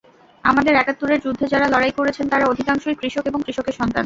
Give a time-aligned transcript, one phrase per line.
[0.43, 3.99] আমাদের একাত্তরের যুদ্ধে যাঁরা লড়াই করেছেন, তাঁরা অধিকাংশই কৃষক এবং কৃষকের সন্তান।